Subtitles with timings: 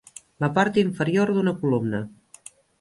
[0.43, 2.03] La part inferior d'una columna.